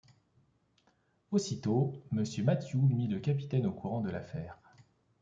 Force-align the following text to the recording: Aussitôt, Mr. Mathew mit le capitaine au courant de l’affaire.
Aussitôt, 1.29 1.93
Mr. 2.11 2.41
Mathew 2.43 2.77
mit 2.79 3.07
le 3.07 3.19
capitaine 3.19 3.67
au 3.67 3.71
courant 3.71 4.01
de 4.01 4.09
l’affaire. 4.09 4.57